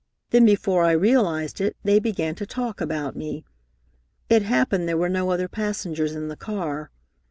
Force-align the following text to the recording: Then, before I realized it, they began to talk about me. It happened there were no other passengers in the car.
Then, 0.31 0.47
before 0.47 0.83
I 0.83 0.93
realized 0.93 1.61
it, 1.61 1.77
they 1.83 1.99
began 1.99 2.33
to 2.33 2.45
talk 2.47 2.81
about 2.81 3.15
me. 3.15 3.45
It 4.29 4.41
happened 4.41 4.89
there 4.89 4.97
were 4.97 5.09
no 5.09 5.29
other 5.29 5.47
passengers 5.47 6.15
in 6.15 6.27
the 6.27 6.35
car. 6.35 6.89